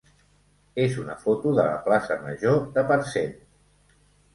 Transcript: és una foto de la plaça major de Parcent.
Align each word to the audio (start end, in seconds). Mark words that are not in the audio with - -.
és 0.85 0.95
una 1.03 1.17
foto 1.27 1.53
de 1.61 1.67
la 1.69 1.77
plaça 1.85 2.21
major 2.25 2.61
de 2.79 2.89
Parcent. 2.95 3.41